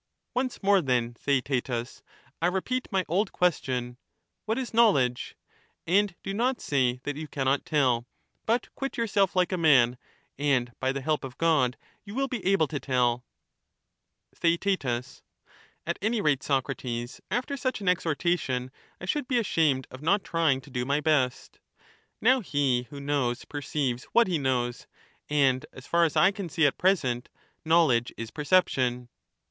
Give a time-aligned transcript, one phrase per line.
[0.33, 2.01] Once more, then, Theaetetus,
[2.41, 3.97] I repeat my old question,'
[4.47, 5.35] What is knowledge?'—
[5.99, 8.07] and do not say that you cannot tell;
[8.47, 9.99] but quit yourself like a man,
[10.39, 13.17] and by the help of God you will be able to tell.
[13.17, 14.89] Digitized by VjOOQIC His first conception.
[14.89, 15.23] 205 Theaet,
[15.85, 20.23] At any rate, Socrates, after such an exhortation Thtaetttus, I should be ashamed of not
[20.23, 21.59] trying to do my best.
[22.19, 22.51] Now socrates.
[22.53, 24.87] he who knows perceives what he knows,
[25.29, 26.51] and, as far as I can theaetetus.
[26.55, 27.29] see at present,
[27.63, 29.07] knowledge is perception.